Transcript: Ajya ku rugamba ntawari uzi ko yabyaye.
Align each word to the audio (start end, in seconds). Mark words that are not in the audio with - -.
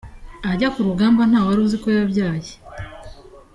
Ajya 0.51 0.67
ku 0.73 0.79
rugamba 0.87 1.21
ntawari 1.29 1.59
uzi 1.65 1.77
ko 1.83 1.87
yabyaye. 1.97 2.51